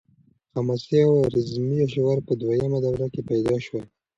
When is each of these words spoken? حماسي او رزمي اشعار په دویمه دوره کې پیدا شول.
حماسي 0.53 0.99
او 1.07 1.13
رزمي 1.33 1.77
اشعار 1.87 2.17
په 2.27 2.33
دویمه 2.41 2.79
دوره 2.85 3.07
کې 3.13 3.21
پیدا 3.29 3.55
شول. 3.65 3.83